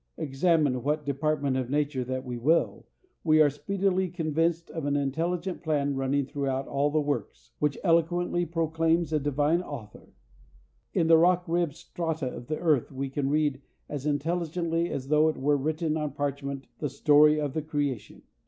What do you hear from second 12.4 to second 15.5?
the earth we can read as intelligently as though it